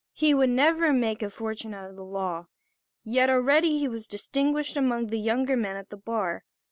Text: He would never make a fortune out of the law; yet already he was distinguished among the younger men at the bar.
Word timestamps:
He 0.13 0.33
would 0.33 0.49
never 0.49 0.91
make 0.93 1.21
a 1.21 1.29
fortune 1.29 1.75
out 1.75 1.87
of 1.87 1.95
the 1.95 2.03
law; 2.03 2.47
yet 3.03 3.29
already 3.29 3.77
he 3.77 3.87
was 3.87 4.07
distinguished 4.07 4.75
among 4.75 5.09
the 5.09 5.19
younger 5.19 5.55
men 5.55 5.75
at 5.75 5.89
the 5.91 5.97
bar. 5.97 6.43